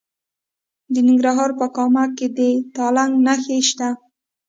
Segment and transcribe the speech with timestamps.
[0.93, 2.39] د ننګرهار په کامه کې د
[2.75, 3.89] تالک نښې شته.